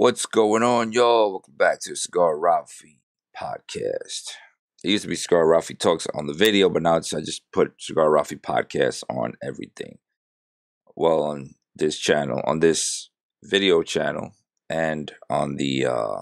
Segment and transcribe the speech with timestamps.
[0.00, 1.30] What's going on, y'all?
[1.30, 3.00] Welcome back to the Cigar Rafi
[3.38, 4.30] podcast.
[4.82, 7.74] It used to be Cigar Rafi Talks on the video, but now I just put
[7.78, 9.98] Cigar Rafi podcast on everything.
[10.96, 13.10] Well, on this channel, on this
[13.44, 14.32] video channel,
[14.70, 16.20] and on the uh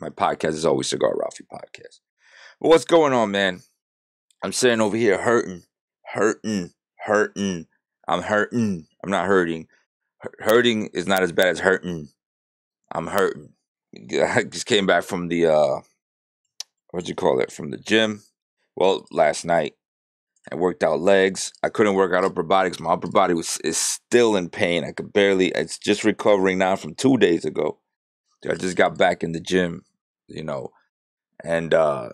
[0.00, 2.00] my podcast is always Cigar Rafi podcast.
[2.60, 3.60] But what's going on, man?
[4.42, 5.62] I'm sitting over here hurting,
[6.06, 6.72] hurting,
[7.04, 7.68] hurting.
[8.08, 8.88] I'm hurting.
[9.04, 9.68] I'm not hurting.
[10.40, 12.08] Hurting is not as bad as hurting.
[12.92, 13.50] I'm hurting.
[14.22, 15.80] I just came back from the uh
[16.90, 17.52] what'd you call it?
[17.52, 18.22] From the gym.
[18.74, 19.74] Well, last night.
[20.50, 21.52] I worked out legs.
[21.64, 24.84] I couldn't work out upper body because my upper body was is still in pain.
[24.84, 27.78] I could barely it's just recovering now from two days ago.
[28.48, 29.84] I just got back in the gym,
[30.28, 30.70] you know,
[31.42, 32.10] and uh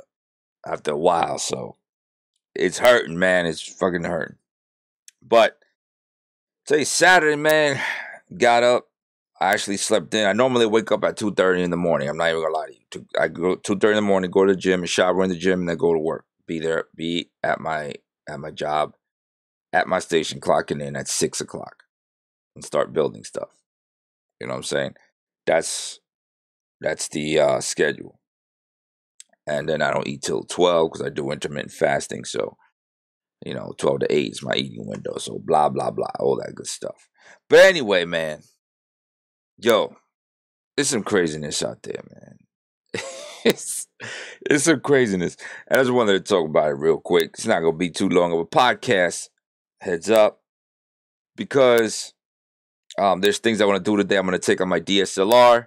[0.66, 1.76] after a while, so
[2.54, 3.46] it's hurting, man.
[3.46, 4.36] It's fucking hurting.
[5.20, 5.58] But
[6.66, 7.80] say Saturday, man,
[8.36, 8.88] got up.
[9.42, 10.24] I actually slept in.
[10.24, 12.08] I normally wake up at two thirty in the morning.
[12.08, 13.06] I'm not even gonna lie to you.
[13.18, 15.36] I go two thirty in the morning, go to the gym, and shower in the
[15.36, 16.24] gym, and then go to work.
[16.46, 17.94] Be there, be at my
[18.28, 18.94] at my job,
[19.72, 21.82] at my station, clocking in at six o'clock,
[22.54, 23.48] and start building stuff.
[24.40, 24.94] You know what I'm saying?
[25.44, 25.98] That's
[26.80, 28.20] that's the uh, schedule.
[29.48, 32.24] And then I don't eat till twelve because I do intermittent fasting.
[32.24, 32.56] So
[33.44, 35.18] you know, 12 to 8 is my eating window.
[35.18, 37.08] So blah, blah, blah, all that good stuff.
[37.48, 38.42] But anyway, man,
[39.58, 39.96] yo,
[40.76, 42.38] it's some craziness out there, man.
[43.44, 43.86] it's,
[44.48, 45.36] it's some craziness.
[45.68, 47.30] And I just wanted to talk about it real quick.
[47.34, 49.28] It's not to be too long of a podcast.
[49.80, 50.40] Heads up.
[51.34, 52.12] Because
[52.98, 54.16] um, there's things I want to do today.
[54.16, 55.66] I'm to take on my DSLR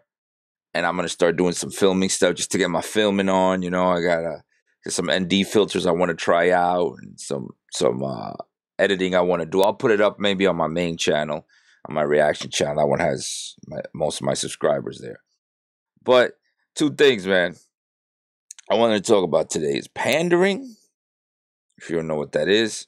[0.74, 3.62] and I'm to start doing some filming stuff just to get my filming on.
[3.62, 4.44] You know, I got to
[4.92, 8.34] some ND filters I want to try out and some some uh,
[8.78, 9.62] editing I want to do.
[9.62, 11.48] I'll put it up maybe on my main channel,
[11.88, 12.78] on my reaction channel.
[12.78, 15.20] That one has my, most of my subscribers there.
[16.04, 16.38] But
[16.76, 17.56] two things, man.
[18.70, 20.76] I wanted to talk about today is pandering.
[21.78, 22.88] If you don't know what that is,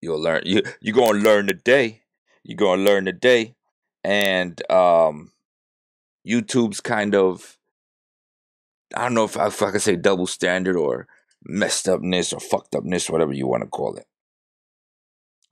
[0.00, 0.42] you'll learn.
[0.44, 2.02] You you're gonna learn today.
[2.42, 3.54] You're gonna learn today,
[4.02, 5.32] and um,
[6.26, 7.58] YouTube's kind of
[8.96, 11.06] I don't know if I, if I say double standard or
[11.44, 14.06] messed upness or fucked upness, whatever you want to call it.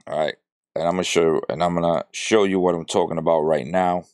[0.07, 0.37] All right,
[0.77, 4.05] and I'm gonna show and I'm gonna show you what I'm talking about right now.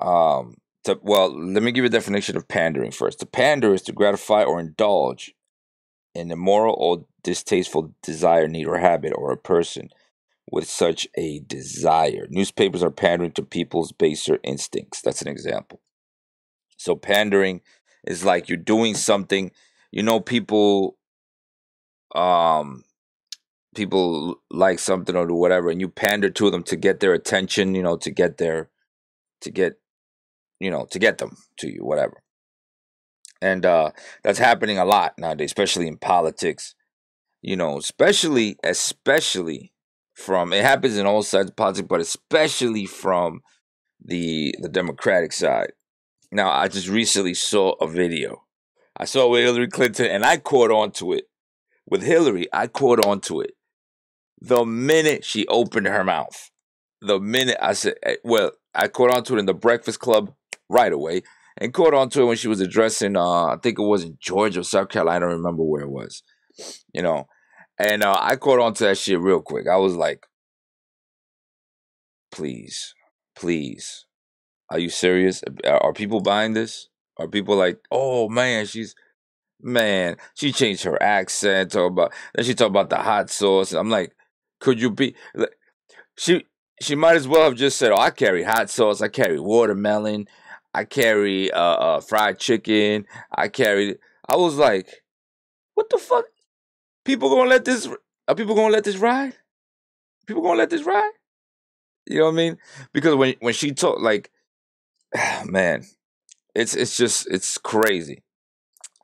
[0.00, 3.20] Um, to, well, let me give you a definition of pandering first.
[3.20, 5.34] To pander is to gratify or indulge
[6.14, 9.88] in immoral or distasteful desire, need, or habit, or a person
[10.50, 12.26] with such a desire.
[12.30, 15.00] Newspapers are pandering to people's baser instincts.
[15.00, 15.80] That's an example.
[16.76, 17.62] So pandering
[18.06, 19.50] is like you're doing something,
[19.90, 20.96] you know, people
[22.14, 22.84] um
[23.74, 27.82] people like something or whatever and you pander to them to get their attention, you
[27.82, 28.70] know, to get their
[29.40, 29.78] to get
[30.60, 32.22] you know, to get them to you, whatever.
[33.42, 33.90] And uh
[34.22, 36.74] that's happening a lot nowadays, especially in politics.
[37.42, 39.72] You know, especially especially
[40.14, 43.40] from it happens in all sides of politics, but especially from
[44.02, 45.72] the the Democratic side
[46.34, 48.42] now, I just recently saw a video.
[48.96, 51.28] I saw with Hillary Clinton, and I caught on to it.
[51.86, 53.52] With Hillary, I caught on to it.
[54.44, 56.50] The minute she opened her mouth,
[57.00, 60.34] the minute I said, eh, well, I caught on to it in the Breakfast Club
[60.68, 61.22] right away,
[61.56, 64.18] and caught on to it when she was addressing, uh, I think it was in
[64.20, 65.16] Georgia or South Carolina.
[65.16, 66.22] I don't remember where it was,
[66.92, 67.26] you know.
[67.78, 69.66] And uh, I caught on to that shit real quick.
[69.66, 70.26] I was like,
[72.30, 72.94] please,
[73.34, 74.04] please,
[74.68, 75.42] are you serious?
[75.66, 76.90] Are people buying this?
[77.16, 78.94] Are people like, oh man, she's
[79.58, 83.72] man, she changed her accent, talk about then she talked about the hot sauce.
[83.72, 84.14] I'm like,
[84.64, 85.14] could you be
[86.16, 86.46] she
[86.80, 90.26] she might as well have just said, Oh, I carry hot sauce, I carry watermelon,
[90.72, 94.88] I carry uh, uh fried chicken, I carry I was like,
[95.74, 96.24] what the fuck?
[97.04, 97.86] People gonna let this
[98.26, 99.34] are people gonna let this ride?
[100.26, 101.12] People gonna let this ride?
[102.06, 102.56] You know what I mean?
[102.94, 104.30] Because when when she talked like
[105.44, 105.84] man,
[106.54, 108.22] it's it's just it's crazy.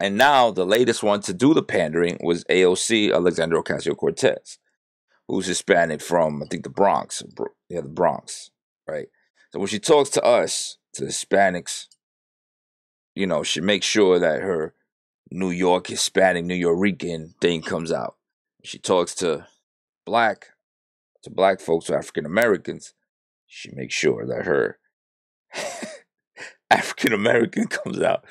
[0.00, 4.58] And now the latest one to do the pandering was AOC, Alexandria Ocasio Cortez,
[5.30, 7.22] who's Hispanic from I think the Bronx,
[7.68, 8.50] yeah, the Bronx,
[8.88, 9.08] right?
[9.52, 11.86] So when she talks to us, to Hispanics,
[13.14, 14.74] you know, she makes sure that her
[15.30, 18.16] New York Hispanic, New York Yorican thing comes out.
[18.64, 19.46] She talks to
[20.04, 20.48] black,
[21.22, 22.94] to black folks, to African Americans.
[23.46, 24.78] She makes sure that her
[26.70, 28.24] African American comes out,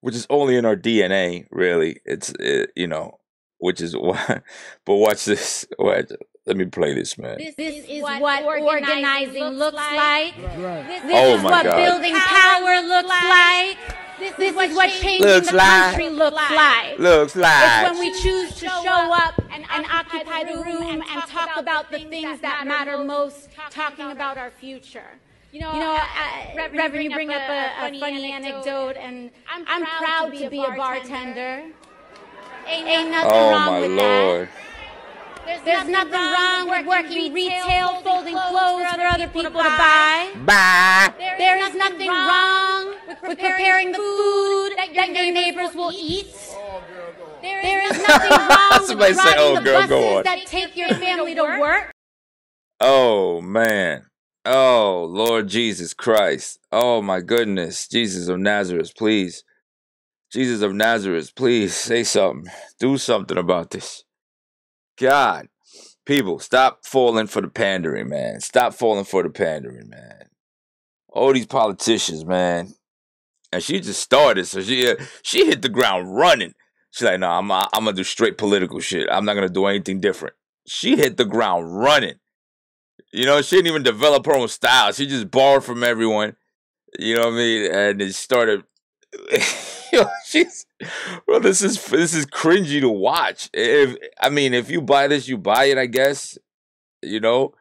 [0.00, 2.00] which is only in our DNA, really.
[2.04, 3.18] It's it, you know,
[3.58, 4.42] which is why.
[4.84, 5.66] But watch this.
[5.78, 6.10] Watch,
[6.44, 7.38] Let me play this, man.
[7.38, 10.34] This, this is what, what organizing looks like.
[10.36, 11.76] This, this Oh is what God.
[11.76, 13.78] building power looks like.
[14.18, 15.66] This, is what changing Looks the like.
[15.94, 16.98] country looks like.
[16.98, 17.90] Looks like.
[17.90, 21.90] It's when we choose to show up and, and occupy the room and talk about
[21.90, 25.10] the things that matter most, talking about our future.
[25.52, 30.50] You know, uh, Reverend, you bring up a, a funny anecdote, and I'm proud to
[30.50, 31.64] be a bartender.
[32.66, 34.48] Ain't nothing Oh wrong my with lord.
[34.48, 34.48] that.
[35.64, 40.30] There's nothing wrong with working retail, folding clothes for other people to buy.
[40.44, 41.12] Bye.
[41.38, 46.34] There is nothing wrong with preparing the food that your neighbors will eat.
[47.42, 50.46] There is nothing wrong with Somebody say, riding "Oh, the girl, go buses on." that
[50.46, 51.90] take your family to work.
[52.84, 54.06] Oh man.
[54.44, 56.58] Oh Lord Jesus Christ.
[56.72, 57.86] Oh my goodness.
[57.86, 59.44] Jesus of Nazareth, please.
[60.32, 62.50] Jesus of Nazareth, please say something.
[62.80, 64.02] Do something about this.
[64.98, 65.48] God.
[66.04, 68.40] People, stop falling for the pandering, man.
[68.40, 70.28] Stop falling for the pandering, man.
[71.08, 72.74] All these politicians, man.
[73.52, 76.54] And she just started, so she uh, she hit the ground running.
[76.90, 79.08] She's like, "No, I'm I'm gonna do straight political shit.
[79.10, 80.34] I'm not gonna do anything different."
[80.66, 82.14] She hit the ground running.
[83.12, 84.92] You know, she didn't even develop her own style.
[84.92, 86.34] She just borrowed from everyone.
[86.98, 87.70] You know what I mean?
[87.70, 88.64] And it started.
[89.96, 90.64] Yo, she's
[91.28, 91.40] well.
[91.40, 93.50] This is this is cringy to watch.
[93.52, 95.76] If I mean, if you buy this, you buy it.
[95.76, 96.38] I guess.
[97.02, 97.52] You know,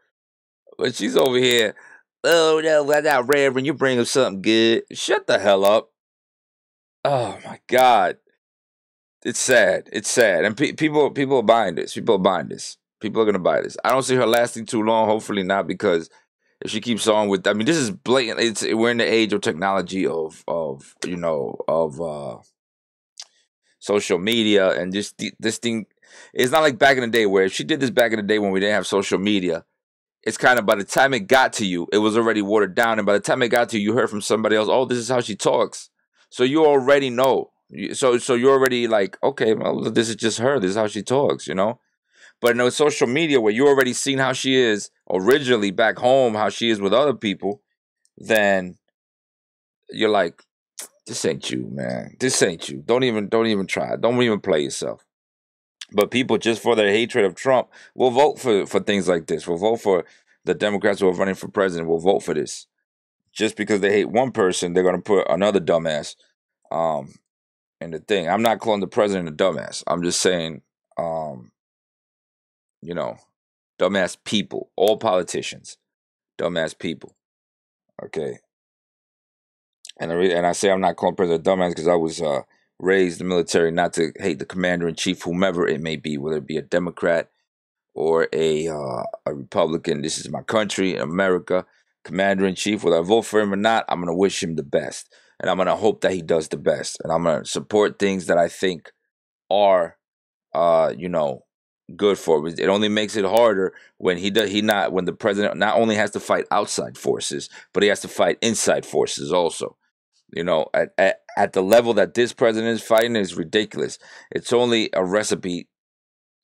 [0.78, 1.76] but she's over here.
[2.24, 4.84] Oh no, well, that Reverend, you bring up something good.
[4.94, 5.90] Shut the hell up.
[7.04, 8.18] Oh my God,
[9.26, 9.90] it's sad.
[9.92, 11.94] It's sad, and pe- people people are buying this.
[11.94, 12.78] People are buying this.
[13.02, 13.76] People are gonna buy this.
[13.84, 15.08] I don't see her lasting too long.
[15.08, 16.10] Hopefully not, because
[16.62, 18.40] if she keeps on with, I mean, this is blatant.
[18.40, 22.38] It's we're in the age of technology of of you know of uh
[23.80, 25.86] social media and just th- this thing.
[26.34, 28.24] It's not like back in the day where if she did this back in the
[28.24, 29.66] day when we didn't have social media.
[30.24, 33.00] It's kind of by the time it got to you, it was already watered down,
[33.00, 34.68] and by the time it got to you, you heard from somebody else.
[34.70, 35.90] Oh, this is how she talks.
[36.30, 37.50] So you already know.
[37.94, 40.60] So so you're already like, okay, well, this is just her.
[40.60, 41.80] This is how she talks, you know.
[42.42, 46.50] But no social media where you already seen how she is originally back home, how
[46.50, 47.62] she is with other people,
[48.18, 48.78] then
[49.92, 50.42] you're like,
[51.06, 52.16] this ain't you, man.
[52.20, 52.84] This ain't you.
[52.86, 53.96] Don't even don't even try.
[53.96, 55.06] Don't even play yourself.
[55.92, 59.48] But people just for their hatred of Trump will vote for for things like this.
[59.48, 60.06] Will vote for
[60.46, 61.90] the Democrats who are running for president.
[61.90, 62.68] Will vote for this
[63.34, 64.74] just because they hate one person.
[64.74, 66.16] They're gonna put another dumbass
[66.72, 67.14] um
[67.82, 68.30] in the thing.
[68.30, 69.84] I'm not calling the president a dumbass.
[69.88, 70.62] I'm just saying,
[72.82, 73.18] you know,
[73.80, 74.70] dumbass people.
[74.76, 75.78] All politicians,
[76.40, 77.16] dumbass people.
[78.04, 78.40] Okay.
[80.00, 82.42] And I re- and I say I'm not calling president dumbass because I was uh,
[82.80, 86.18] raised in the military not to hate the commander in chief, whomever it may be,
[86.18, 87.30] whether it be a Democrat
[87.94, 90.02] or a uh, a Republican.
[90.02, 91.66] This is my country, America.
[92.04, 94.64] Commander in chief, whether I vote for him or not, I'm gonna wish him the
[94.64, 98.26] best, and I'm gonna hope that he does the best, and I'm gonna support things
[98.26, 98.92] that I think
[99.52, 99.98] are,
[100.56, 101.46] uh, you know,
[101.96, 102.60] good for it.
[102.68, 106.12] Only makes it harder when he does he not when the president not only has
[106.12, 109.78] to fight outside forces, but he has to fight inside forces also.
[110.34, 114.00] You know, at, at at the level that this president is fighting is ridiculous.
[114.32, 115.68] It's only a recipe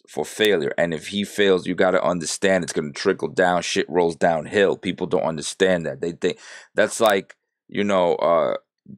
[0.08, 0.74] for failure.
[0.78, 3.62] And if he fails, you got to understand it's going to trickle down.
[3.62, 4.78] Shit rolls downhill.
[4.78, 6.02] People don't understand that.
[6.02, 6.40] They think
[6.76, 7.36] that's like
[7.68, 8.56] you know, uh,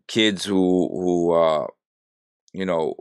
[0.08, 1.68] kids who who uh,
[2.54, 2.96] you know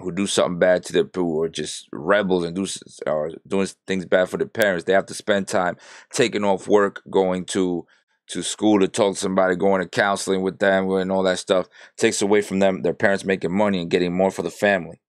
[0.00, 2.66] who do something bad to their who are just rebels and do
[3.06, 4.84] or doing things bad for their parents.
[4.84, 5.76] They have to spend time
[6.12, 7.86] taking off work, going to
[8.28, 11.68] to school to talk to somebody, going to counseling with them, and all that stuff
[11.96, 15.00] takes away from them their parents making money and getting more for the family.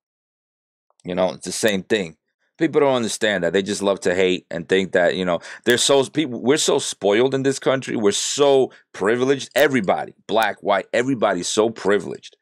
[1.03, 2.17] You know, it's the same thing.
[2.57, 3.53] People don't understand that.
[3.53, 6.79] They just love to hate and think that, you know, they're so people we're so
[6.79, 7.95] spoiled in this country.
[7.95, 9.49] We're so privileged.
[9.55, 12.37] Everybody, black, white, everybody's so privileged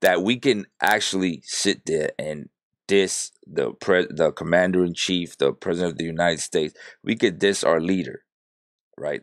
[0.00, 2.48] that we can actually sit there and
[2.88, 6.74] diss the pre- the commander in chief, the president of the United States.
[7.02, 8.24] We could diss our leader,
[8.98, 9.22] right?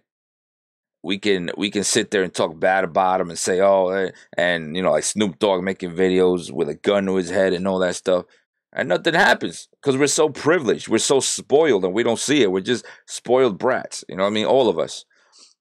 [1.03, 4.11] We can we can sit there and talk bad about him and say, oh, eh,"
[4.37, 7.67] and you know, like Snoop Dogg making videos with a gun to his head and
[7.67, 8.25] all that stuff,
[8.73, 12.51] and nothing happens because we're so privileged, we're so spoiled, and we don't see it.
[12.51, 14.03] We're just spoiled brats.
[14.09, 14.45] You know what I mean?
[14.45, 15.05] All of us.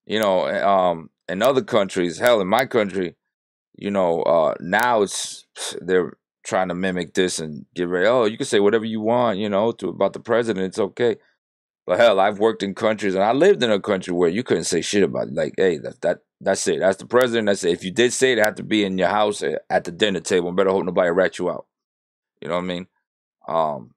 [0.06, 3.16] You know, eh, um, in other countries, hell, in my country,
[3.78, 5.46] you know, uh, now it's
[5.80, 6.12] they're
[6.44, 8.06] trying to mimic this and get ready.
[8.06, 10.66] Oh, you can say whatever you want, you know, to about the president.
[10.66, 11.16] It's okay.
[11.86, 14.64] But hell, I've worked in countries and I lived in a country where you couldn't
[14.64, 15.34] say shit about it.
[15.34, 16.80] Like, hey, that that that's it.
[16.80, 17.46] That's the president.
[17.46, 17.72] That's it.
[17.72, 19.90] If you did say it, it had to be in your house eh, at the
[19.90, 20.52] dinner table.
[20.52, 21.66] Better hope nobody rat you out.
[22.42, 22.86] You know what I mean?
[23.48, 23.94] Um,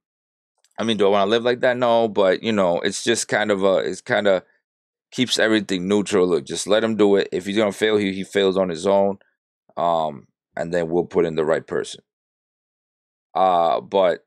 [0.80, 1.78] I mean, do I want to live like that?
[1.78, 4.44] No, but you know, it's just kind of a, it's kind of
[5.12, 6.28] keeps everything neutral.
[6.28, 7.28] Look, just let him do it.
[7.32, 9.20] If he's gonna fail, he he fails on his own.
[9.78, 12.02] Um, and then we'll put in the right person.
[13.34, 14.26] Uh, but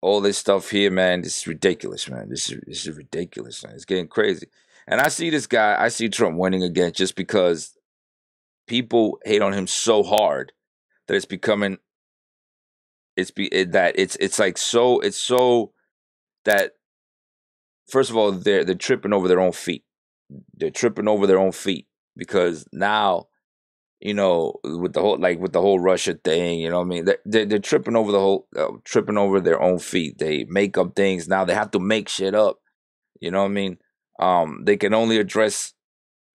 [0.00, 2.28] all this stuff here, man, this is ridiculous, man.
[2.28, 3.74] This is this is ridiculous, man.
[3.74, 4.48] It's getting crazy.
[4.86, 7.76] And I see this guy, I see Trump winning again just because
[8.66, 10.52] people hate on him so hard
[11.06, 11.78] that it's becoming
[13.16, 15.72] it's be it, that it's it's like so it's so
[16.44, 16.72] that
[17.88, 19.84] first of all they're they're tripping over their own feet.
[20.54, 21.86] They're tripping over their own feet
[22.16, 23.26] because now
[24.00, 26.88] you know, with the whole like with the whole Russia thing, you know, what I
[26.88, 30.18] mean, they're, they're, tripping over the whole uh, tripping over their own feet.
[30.18, 31.44] They make up things now.
[31.44, 32.60] They have to make shit up.
[33.20, 33.78] You know what I mean?
[34.20, 35.74] Um, they can only address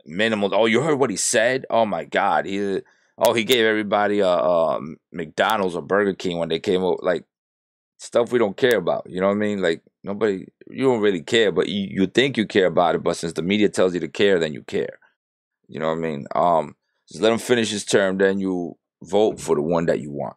[0.05, 0.53] minimal.
[0.53, 1.65] Oh, you heard what he said?
[1.69, 2.81] Oh my God, he
[3.17, 4.81] oh he gave everybody a, a
[5.13, 6.97] McDonald's or Burger King when they came up.
[7.01, 7.25] Like
[7.97, 9.07] stuff we don't care about.
[9.09, 9.61] You know what I mean?
[9.61, 13.03] Like nobody, you don't really care, but you, you think you care about it.
[13.03, 14.99] But since the media tells you to care, then you care.
[15.69, 16.25] You know what I mean?
[16.35, 16.75] Um,
[17.13, 20.35] just let him finish his term, then you vote for the one that you want.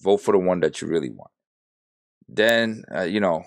[0.00, 1.30] Vote for the one that you really want.
[2.28, 3.44] Then, uh, you know,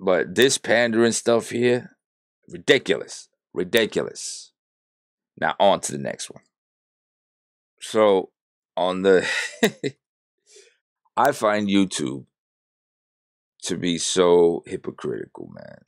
[0.00, 1.96] but this pandering stuff here,
[2.48, 3.28] ridiculous.
[3.54, 4.50] Ridiculous.
[5.40, 6.42] Now, on to the next one.
[7.80, 8.30] So,
[8.76, 9.24] on the.
[11.16, 12.26] I find YouTube
[13.62, 15.84] to be so hypocritical, man.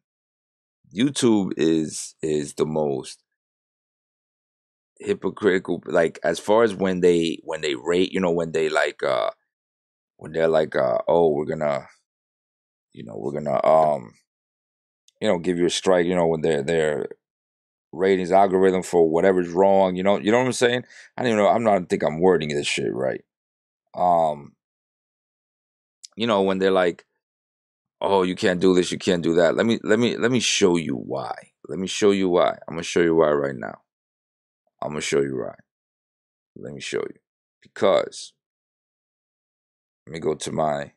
[0.95, 3.25] YouTube is is the most
[5.00, 9.02] hypocritical like as far as when they when they rate you know when they like
[9.02, 9.30] uh
[10.19, 11.87] when they're like uh oh we're gonna
[12.92, 14.12] you know we're gonna um
[15.21, 17.07] you know give you a strike you know when their their
[17.92, 20.85] ratings algorithm for whatever's wrong you know you know what i'm saying?
[21.16, 23.25] I don't even know i'm not I think i'm wording this shit right.
[23.95, 24.52] Um
[26.16, 27.04] you know when they're like
[28.00, 30.40] oh you can't do this you can't do that let me let me let me
[30.40, 31.35] show you why
[31.69, 33.80] let me show you why i'm gonna show you why right now
[34.83, 35.55] I'm gonna show you why.
[36.57, 37.21] Let me show you.
[37.63, 38.33] Because
[40.07, 40.93] let me go to my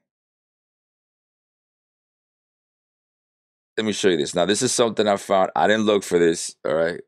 [3.78, 4.36] let me show you this.
[4.36, 5.52] Now, this is something I found.
[5.56, 7.02] I didn't look for this, all right?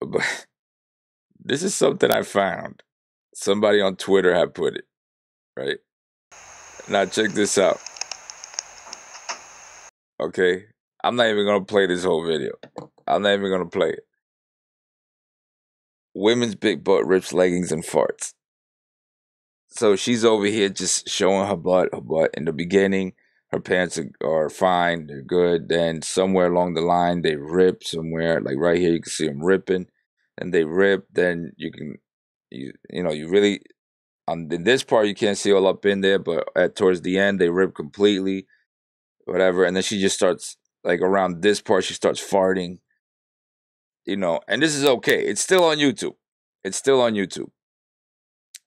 [0.00, 0.46] But
[1.44, 2.82] this is something I found.
[3.34, 4.84] Somebody on Twitter had put it,
[5.56, 5.78] right?
[6.88, 7.80] Now, check this out.
[10.20, 10.64] Okay?
[11.02, 12.52] I'm not even going to play this whole video.
[13.06, 14.06] I'm not even going to play it
[16.16, 18.32] women's big butt rips leggings and farts.
[19.68, 22.30] So she's over here just showing her butt, her butt.
[22.34, 23.12] In the beginning,
[23.50, 25.68] her pants are, fine, they're good.
[25.68, 29.44] Then somewhere along the line, they rip somewhere, like right here, you can see them
[29.44, 29.86] ripping.
[30.38, 31.96] And they rip, then you can,
[32.50, 33.60] you you know, you really,
[34.26, 37.18] on in this part, you can't see all up in there, but at towards the
[37.18, 38.46] end, they rip completely,
[39.24, 39.64] whatever.
[39.64, 42.78] And then she just starts, like around this part, she starts farting
[44.06, 45.24] you know, and this is okay.
[45.26, 46.14] It's still on YouTube.
[46.64, 47.50] It's still on YouTube.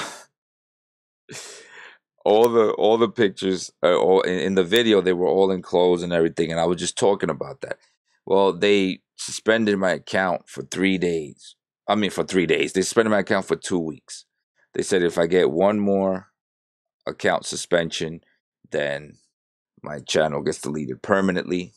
[2.24, 5.62] all the all the pictures uh, all in, in, the video they were all in
[5.62, 7.78] clothes and everything and i was just talking about that.
[8.26, 11.56] Well they suspended my account for three days
[11.88, 12.74] i mean for three days.
[12.74, 14.26] They suspended my account for two weeks.
[14.74, 16.28] They said if i get one more
[17.08, 18.22] account suspension
[18.72, 19.18] then
[19.82, 21.74] my channel gets deleted permanently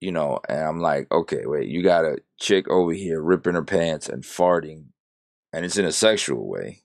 [0.00, 3.64] you know, and I'm like, okay, wait, you got a chick over here ripping her
[3.64, 4.86] pants and farting,
[5.52, 6.82] and it's in a sexual way.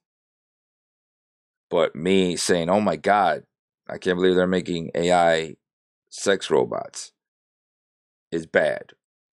[1.70, 3.44] But me saying, oh my God,
[3.88, 5.56] I can't believe they're making AI
[6.10, 7.12] sex robots
[8.32, 8.92] is bad.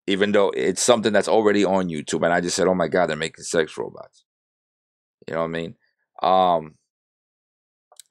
[0.08, 2.24] Even though it's something that's already on YouTube.
[2.24, 4.24] And I just said, oh my God, they're making sex robots.
[5.28, 5.76] You know what I mean?
[6.22, 6.76] Um,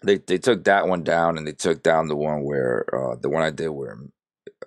[0.02, 3.28] they they took that one down and they took down the one where uh, the
[3.30, 3.98] one I did where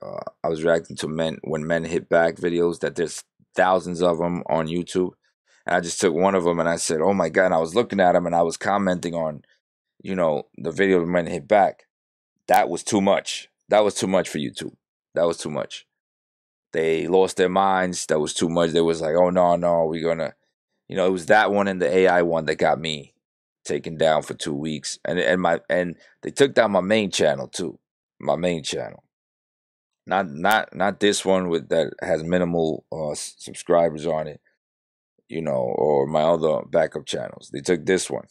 [0.01, 3.23] uh, I was reacting to men when men hit back videos that there's
[3.55, 5.11] thousands of them on YouTube.
[5.65, 7.59] And I just took one of them and I said, "Oh my god!" And I
[7.59, 9.43] was looking at them and I was commenting on,
[10.01, 11.83] you know, the video of men hit back.
[12.47, 13.49] That was too much.
[13.69, 14.75] That was too much for YouTube.
[15.15, 15.85] That was too much.
[16.71, 18.05] They lost their minds.
[18.05, 18.71] That was too much.
[18.71, 20.35] They was like, "Oh no, no, we're gonna,"
[20.87, 23.13] you know, it was that one and the AI one that got me
[23.65, 27.47] taken down for two weeks, and and my and they took down my main channel
[27.47, 27.79] too,
[28.19, 29.03] my main channel.
[30.07, 34.39] Not not not this one with that has minimal uh, subscribers on it,
[35.27, 37.49] you know, or my other backup channels.
[37.51, 38.27] They took this one,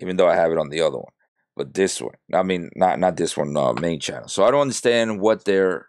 [0.00, 1.12] even though I have it on the other one,
[1.56, 2.14] but this one.
[2.32, 4.28] I mean, not not this one, uh, main channel.
[4.28, 5.88] So I don't understand what their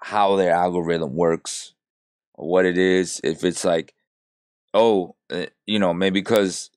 [0.00, 1.74] how their algorithm works,
[2.34, 3.20] or what it is.
[3.24, 3.92] If it's like,
[4.72, 6.70] oh, uh, you know, maybe because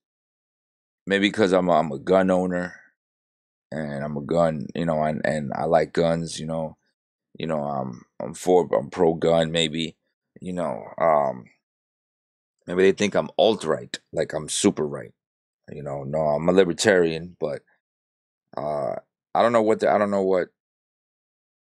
[1.05, 2.73] maybe because I'm a, I'm a gun owner
[3.71, 6.77] and I'm a gun, you know, and, and I like guns, you know,
[7.37, 9.95] you know, I'm I'm for I'm pro gun, maybe,
[10.41, 11.45] you know, um,
[12.65, 15.13] maybe they think I'm alt right, like I'm super right,
[15.71, 16.03] you know.
[16.03, 17.61] No, I'm a libertarian, but
[18.57, 18.95] uh,
[19.35, 20.49] I don't know what I don't know what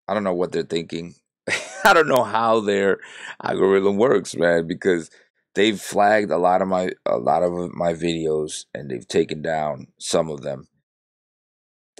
[0.08, 1.14] I don't know what they're thinking.
[1.84, 2.98] I don't know how their
[3.42, 5.10] algorithm works, man, because
[5.54, 9.86] they've flagged a lot of my a lot of my videos and they've taken down
[9.98, 10.66] some of them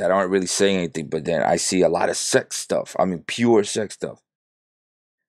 [0.01, 2.97] that aren't really saying anything but then i see a lot of sex stuff.
[2.99, 4.23] I mean pure sex stuff.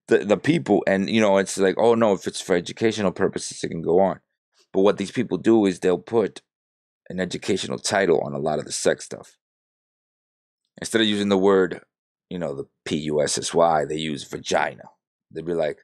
[0.07, 3.63] The the people and you know it's like oh no if it's for educational purposes
[3.63, 4.19] it can go on.
[4.73, 6.41] But what these people do is they'll put
[7.09, 9.37] an educational title on a lot of the sex stuff.
[10.79, 11.81] Instead of using the word
[12.29, 14.85] you know the p-u-s-s-y they use vagina.
[15.31, 15.79] They'd be like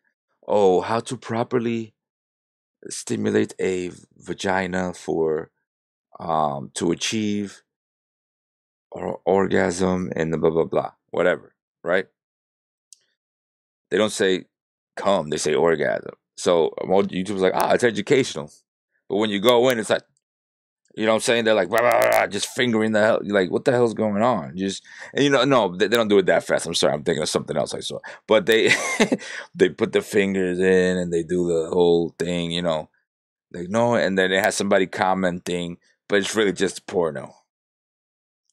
[0.48, 1.94] oh how to properly
[2.90, 5.50] stimulate a vagina for
[6.20, 7.64] um to achieve
[8.92, 11.54] or orgasm and the blah blah blah whatever
[11.84, 12.06] right
[13.90, 14.46] they don't say
[14.96, 18.52] come they say orgasm so youtube's like ah it's educational
[19.10, 20.04] but when you go in it's like
[20.98, 21.46] you know what I'm saying?
[21.46, 23.20] They're like, blah, blah, blah, just fingering the hell.
[23.24, 24.58] Like, what the hell's going on?
[24.58, 26.66] Just, and you know, no, they, they, don't do it that fast.
[26.66, 26.94] I'm sorry.
[26.94, 28.00] I'm thinking of something else I saw.
[28.28, 28.72] But they,
[29.56, 32.90] they put the fingers in and they do the whole thing, you know.
[33.54, 35.78] Like, no, and then it has somebody commenting,
[36.10, 37.36] but it's really just porno.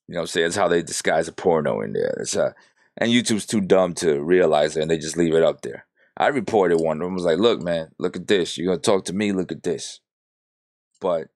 [0.09, 0.49] You know I'm saying?
[0.49, 2.14] It's how they disguise a porno in there.
[2.21, 2.53] It's uh,
[2.97, 5.87] and YouTube's too dumb to realize it and they just leave it up there.
[6.17, 7.03] I reported one.
[7.03, 8.57] I was like, look, man, look at this.
[8.57, 9.33] You're to talk to me?
[9.33, 10.01] Look at this.
[11.01, 11.29] But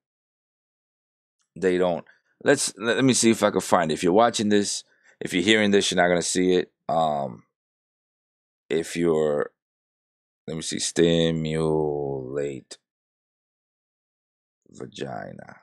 [1.55, 2.05] they don't.
[2.43, 3.95] Let's let me see if I can find it.
[3.95, 4.85] If you're watching this,
[5.19, 6.71] if you're hearing this, you're not gonna see it.
[6.87, 7.43] Um,
[8.69, 9.51] if you're,
[10.47, 12.77] let me see, stimulate
[14.69, 15.57] vagina.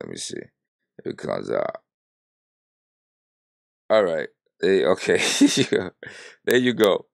[0.00, 0.42] Let me see
[1.04, 1.82] it comes out.
[3.90, 4.28] All right.
[4.60, 5.18] Hey, okay.
[6.44, 7.06] there you go.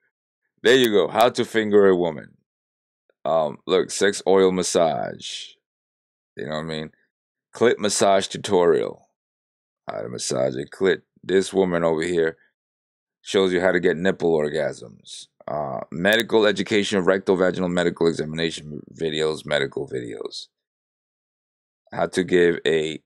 [0.62, 1.08] There you go.
[1.08, 2.36] How to finger a woman.
[3.24, 5.50] Um, look, sex oil massage.
[6.36, 6.90] You know what I mean?
[7.54, 9.08] Clit massage tutorial.
[9.88, 11.02] How to massage a clit.
[11.22, 12.36] This woman over here
[13.22, 15.26] shows you how to get nipple orgasms.
[15.46, 20.48] Uh, medical education, rectal vaginal medical examination videos, medical videos.
[21.92, 23.00] How to give a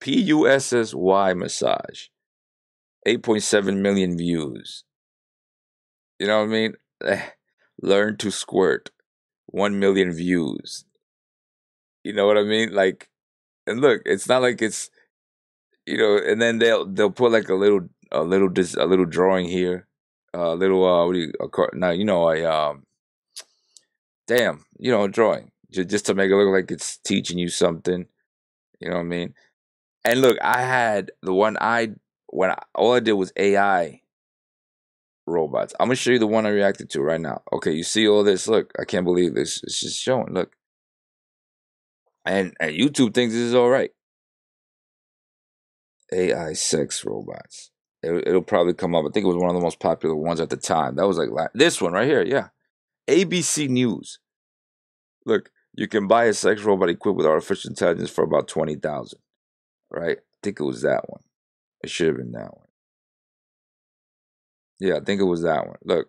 [0.00, 2.06] PUSSY massage.
[3.06, 4.84] 8.7 million views.
[6.18, 6.74] You know what I mean?
[7.82, 8.90] Learn to squirt.
[9.46, 10.84] 1 million views.
[12.04, 12.72] You know what I mean?
[12.72, 13.08] Like,
[13.66, 14.90] and look, it's not like it's,
[15.86, 19.04] you know, and then they'll they'll put like a little a little dis, a little
[19.04, 19.86] drawing here,
[20.32, 22.84] a little uh, what do you a, now you know a um,
[24.26, 28.06] damn, you know, a drawing just to make it look like it's teaching you something.
[28.80, 29.34] You know what I mean?
[30.04, 31.90] And look, I had the one I
[32.28, 34.00] when I, all I did was AI
[35.26, 35.74] robots.
[35.78, 37.42] I'm gonna show you the one I reacted to right now.
[37.52, 38.48] Okay, you see all this?
[38.48, 39.62] Look, I can't believe this.
[39.62, 40.32] It's just showing.
[40.32, 40.54] Look,
[42.24, 43.90] and, and YouTube thinks this is all right.
[46.12, 47.70] AI sex robots.
[48.02, 49.04] It, will probably come up.
[49.04, 50.96] I think it was one of the most popular ones at the time.
[50.96, 52.22] That was like this one right here.
[52.22, 52.48] Yeah,
[53.08, 54.18] ABC News.
[55.26, 59.20] Look, you can buy a sex robot equipped with artificial intelligence for about twenty thousand.
[59.90, 60.18] Right?
[60.18, 61.22] I think it was that one.
[61.82, 62.68] It should have been that one.
[64.80, 65.76] Yeah, I think it was that one.
[65.84, 66.08] Look.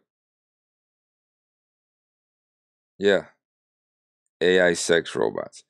[2.98, 3.26] Yeah.
[4.42, 5.64] AI sex robots.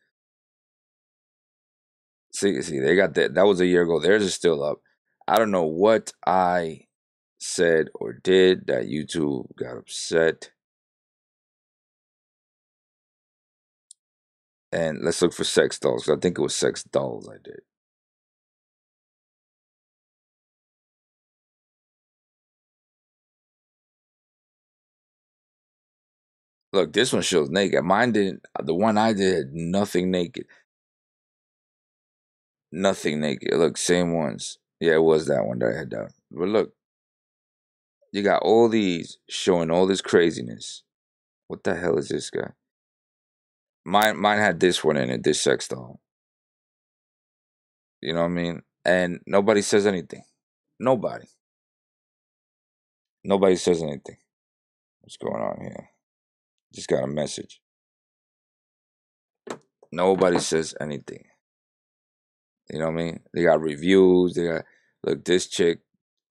[2.34, 3.34] See, see, they got that.
[3.34, 4.00] That was a year ago.
[4.00, 4.80] Theirs is still up.
[5.28, 6.88] I don't know what I
[7.40, 10.52] said or did that YouTube got upset.
[14.72, 16.10] And let's look for sex dolls.
[16.10, 17.62] I think it was sex dolls I did.
[26.74, 27.84] Look, this one shows naked.
[27.84, 28.46] Mine didn't.
[28.64, 30.46] The one I did, nothing naked.
[32.72, 33.54] Nothing naked.
[33.54, 34.58] Look, same ones.
[34.80, 36.10] Yeah, it was that one that I had done.
[36.32, 36.74] But look,
[38.14, 40.84] you got all these showing all this craziness.
[41.48, 42.52] What the hell is this guy?
[43.86, 45.24] Mine, mine had this one in it.
[45.24, 46.00] This sex doll.
[48.02, 48.62] You know what I mean?
[48.86, 50.24] And nobody says anything.
[50.80, 51.28] Nobody.
[53.24, 54.18] Nobody says anything.
[55.02, 55.91] What's going on here?
[56.74, 57.62] Just got a message.
[59.92, 61.26] Nobody says anything.
[62.70, 63.20] You know what I mean?
[63.34, 64.36] They got reviews.
[64.36, 64.64] They got
[65.04, 65.80] look this chick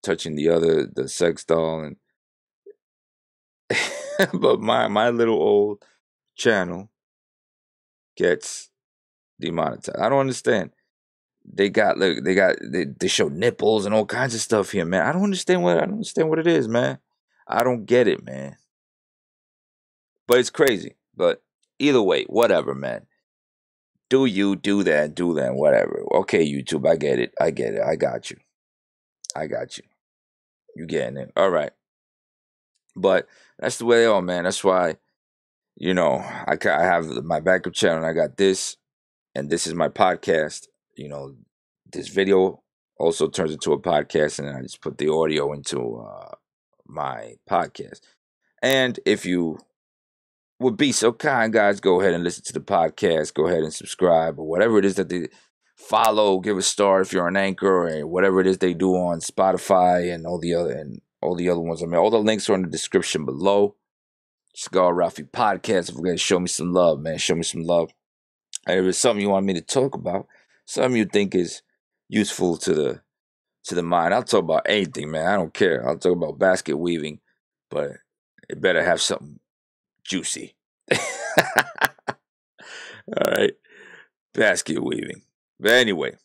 [0.02, 1.96] touching the other the sex doll and
[4.32, 5.84] but my my little old
[6.36, 6.90] channel
[8.16, 8.70] gets
[9.40, 9.98] demonetized.
[9.98, 10.70] I don't understand.
[11.44, 14.84] They got look, they got they, they show nipples and all kinds of stuff here,
[14.84, 15.06] man.
[15.06, 16.98] I don't understand what I don't understand what it is, man.
[17.46, 18.56] I don't get it, man.
[20.30, 20.94] But it's crazy.
[21.16, 21.42] But
[21.80, 23.06] either way, whatever, man.
[24.08, 26.04] Do you do that, do that, whatever.
[26.18, 27.34] Okay, YouTube, I get it.
[27.40, 27.82] I get it.
[27.82, 28.36] I got you.
[29.34, 29.82] I got you.
[30.76, 31.32] You getting it.
[31.34, 31.72] All right.
[32.94, 33.26] But
[33.58, 34.44] that's the way they are, man.
[34.44, 34.98] That's why,
[35.74, 38.76] you know, I, I have my backup channel and I got this,
[39.34, 40.68] and this is my podcast.
[40.94, 41.34] You know,
[41.90, 42.62] this video
[43.00, 46.36] also turns into a podcast, and I just put the audio into uh,
[46.86, 48.02] my podcast.
[48.62, 49.58] And if you
[50.60, 53.34] would be so kind, guys, go ahead and listen to the podcast.
[53.34, 55.28] Go ahead and subscribe or whatever it is that they
[55.74, 56.38] follow.
[56.38, 60.14] Give a star if you're an anchor or whatever it is they do on Spotify
[60.14, 61.82] and all the other and all the other ones.
[61.82, 63.74] I mean, all the links are in the description below.
[64.54, 65.88] Cigar Rafi podcast.
[65.88, 67.90] If we're gonna show me some love, man, show me some love.
[68.66, 70.26] And if it's something you want me to talk about,
[70.66, 71.62] something you think is
[72.08, 73.00] useful to the
[73.64, 75.26] to the mind, I'll talk about anything, man.
[75.26, 75.86] I don't care.
[75.88, 77.20] I'll talk about basket weaving,
[77.70, 77.92] but
[78.48, 79.38] it better have something
[80.10, 80.56] juicy.
[80.92, 80.98] All
[83.16, 83.52] right.
[84.34, 85.22] Basket weaving.
[85.60, 86.16] But anyway,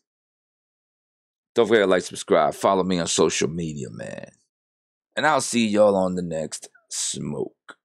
[1.54, 4.30] don't forget to like, subscribe, follow me on social media, man.
[5.14, 7.75] And I'll see y'all on the next smoke.